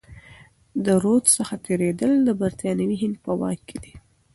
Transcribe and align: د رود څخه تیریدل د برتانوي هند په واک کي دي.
د 0.85 0.87
رود 1.03 1.23
څخه 1.37 1.53
تیریدل 1.65 2.13
د 2.23 2.29
برتانوي 2.41 2.95
هند 3.03 3.15
په 3.25 3.31
واک 3.39 3.59
کي 3.67 3.77
دي. 3.83 3.93